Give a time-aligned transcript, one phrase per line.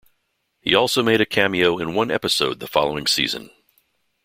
[0.61, 3.51] He also made a cameo in one episode the following season.